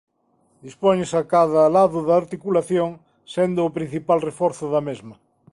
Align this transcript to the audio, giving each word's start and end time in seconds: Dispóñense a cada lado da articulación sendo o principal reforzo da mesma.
Dispóñense 0.65 1.15
a 1.19 1.27
cada 1.33 1.65
lado 1.75 1.99
da 2.07 2.15
articulación 2.23 2.89
sendo 3.33 3.59
o 3.63 3.73
principal 3.77 4.19
reforzo 4.29 4.65
da 4.73 4.81
mesma. 4.89 5.15